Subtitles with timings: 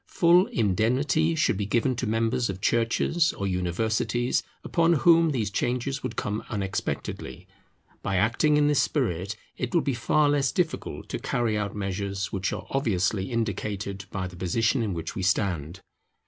[0.07, 6.01] Full indemnity should be given to members of Churches or Universities, upon whom these changes
[6.01, 7.47] would come unexpectedly.
[8.01, 12.31] By acting in this spirit it will be far less difficult to carry out measures
[12.31, 15.81] which are obviously indicated by the position in which we stand.